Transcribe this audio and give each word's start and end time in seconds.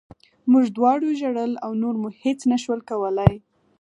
موږ 0.51 0.65
دواړو 0.77 1.07
ژړل 1.19 1.51
او 1.65 1.71
نور 1.81 1.95
مو 2.01 2.09
هېڅ 2.23 2.39
نه 2.51 2.57
شول 2.63 2.79
کولی 2.89 3.33